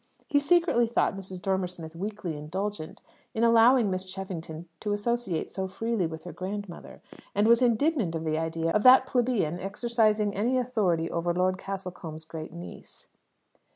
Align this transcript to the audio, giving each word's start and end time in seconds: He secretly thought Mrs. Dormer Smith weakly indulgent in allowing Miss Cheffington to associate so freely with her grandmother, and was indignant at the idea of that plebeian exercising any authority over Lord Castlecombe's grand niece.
He 0.25 0.39
secretly 0.39 0.87
thought 0.87 1.15
Mrs. 1.15 1.39
Dormer 1.39 1.67
Smith 1.67 1.95
weakly 1.95 2.35
indulgent 2.35 3.03
in 3.35 3.43
allowing 3.43 3.91
Miss 3.91 4.03
Cheffington 4.03 4.65
to 4.79 4.93
associate 4.93 5.47
so 5.47 5.67
freely 5.67 6.07
with 6.07 6.23
her 6.23 6.31
grandmother, 6.33 7.03
and 7.35 7.47
was 7.47 7.61
indignant 7.61 8.15
at 8.15 8.25
the 8.25 8.39
idea 8.39 8.71
of 8.71 8.81
that 8.81 9.05
plebeian 9.05 9.59
exercising 9.59 10.33
any 10.33 10.57
authority 10.57 11.07
over 11.11 11.35
Lord 11.35 11.59
Castlecombe's 11.59 12.25
grand 12.25 12.51
niece. 12.53 13.09